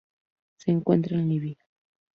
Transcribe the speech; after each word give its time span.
Se 0.57 0.71
encuentra 0.71 1.15
en 1.19 1.29
Libia. 1.29 1.59